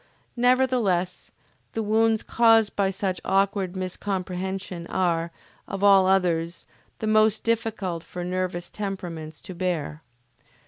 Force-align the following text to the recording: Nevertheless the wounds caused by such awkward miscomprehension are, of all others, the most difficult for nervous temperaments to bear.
Nevertheless 0.35 1.29
the 1.73 1.83
wounds 1.83 2.23
caused 2.23 2.75
by 2.75 2.89
such 2.89 3.21
awkward 3.23 3.75
miscomprehension 3.75 4.87
are, 4.87 5.29
of 5.67 5.83
all 5.83 6.07
others, 6.07 6.65
the 6.97 7.05
most 7.05 7.43
difficult 7.43 8.03
for 8.03 8.23
nervous 8.23 8.71
temperaments 8.71 9.39
to 9.41 9.53
bear. 9.53 10.01